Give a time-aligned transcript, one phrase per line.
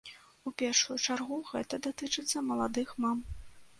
[0.49, 3.17] У першую чаргу, гэта датычыцца маладых мам.